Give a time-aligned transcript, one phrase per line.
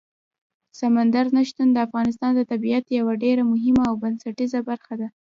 [0.79, 5.07] سمندر نه شتون د افغانستان د طبیعت یوه ډېره مهمه او بنسټیزه برخه ده.